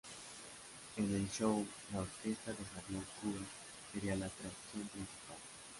[0.97, 1.63] En el show,
[1.93, 3.47] la Orquesta de Xavier Cugat
[3.93, 5.37] sería la atracción principal.